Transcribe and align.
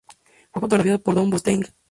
Fue 0.51 0.61
fotografiada 0.61 0.97
por 0.97 1.13
Don 1.13 1.29
Bronstein. 1.29 1.63